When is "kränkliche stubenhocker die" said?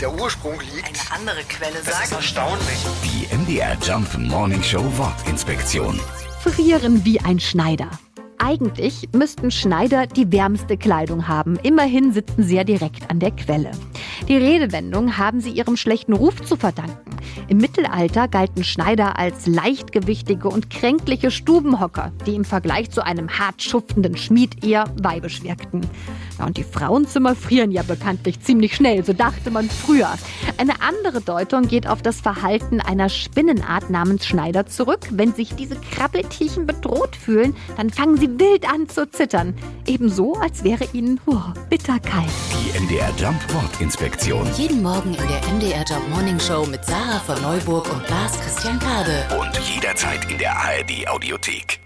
20.70-22.34